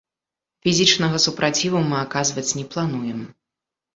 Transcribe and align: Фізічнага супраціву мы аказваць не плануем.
Фізічнага 0.67 1.19
супраціву 1.25 1.81
мы 1.91 1.99
аказваць 2.05 2.47
не 2.61 2.65
плануем. 2.71 3.21